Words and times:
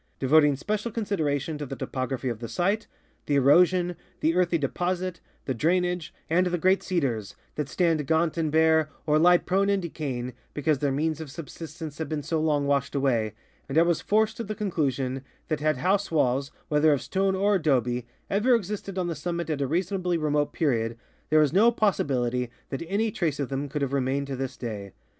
4), 0.19 0.27
devoting 0.27 0.55
special 0.55 0.89
consid 0.91 1.19
eration 1.19 1.59
to 1.59 1.65
the 1.67 1.75
topography 1.75 2.27
of 2.27 2.39
the 2.39 2.47
site, 2.49 2.87
the 3.27 3.35
erosion, 3.35 3.95
the 4.21 4.33
earthy 4.33 4.57
de 4.57 4.67
posits, 4.67 5.21
the 5.45 5.53
drainage, 5.53 6.11
and 6.27 6.47
the 6.47 6.57
great 6.57 6.81
cedars 6.81 7.35
that 7.53 7.69
stand 7.69 8.07
gaunt 8.07 8.35
and 8.35 8.51
bare 8.51 8.89
or 9.05 9.19
lie 9.19 9.37
prone 9.37 9.69
and 9.69 9.83
decajdng 9.83 10.33
because 10.55 10.79
their 10.79 10.91
means 10.91 11.21
of 11.21 11.29
subsistence 11.29 11.99
have 11.99 12.09
been 12.09 12.23
so 12.23 12.41
long 12.41 12.65
washed 12.65 12.93
awa}^ 12.95 13.31
and 13.69 13.77
I 13.77 13.83
was 13.83 14.01
forced 14.01 14.37
to 14.37 14.43
the 14.43 14.55
conclu 14.55 14.91
sion 14.91 15.21
that 15.49 15.59
had 15.59 15.77
house 15.77 16.09
walls, 16.09 16.49
whether 16.67 16.91
of 16.93 17.03
stone 17.03 17.35
or 17.35 17.53
adobe, 17.53 18.07
ever 18.27 18.55
existed 18.55 18.97
on 18.97 19.05
the 19.05 19.13
summit 19.13 19.51
at 19.51 19.61
a 19.61 19.67
reasonably 19.67 20.17
remote 20.17 20.51
period, 20.51 20.97
there 21.29 21.43
is 21.43 21.53
no 21.53 21.71
possi 21.71 22.07
bilit}'' 22.07 22.49
that 22.69 22.81
any 22.87 23.11
trace 23.11 23.39
of 23.39 23.49
them 23.49 23.69
could 23.69 23.83
have 23.83 23.93
remained 23.93 24.25
to 24.25 24.35
this 24.35 24.57
day. 24.57 24.93